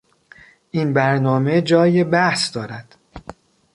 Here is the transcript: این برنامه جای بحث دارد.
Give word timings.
این 0.71 0.93
برنامه 0.93 1.61
جای 1.61 2.03
بحث 2.03 2.55
دارد. 2.55 2.95